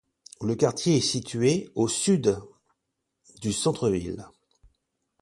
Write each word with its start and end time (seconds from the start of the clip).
Le 0.41 0.55
quartier 0.55 0.97
est 0.97 1.01
situé 1.01 1.69
au 1.75 1.87
sud 1.87 2.35
du 3.43 3.53
centre 3.53 3.87
ville. 3.91 4.25